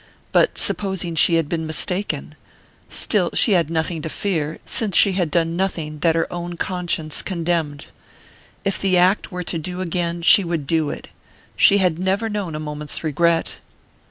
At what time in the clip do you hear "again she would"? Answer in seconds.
9.79-10.65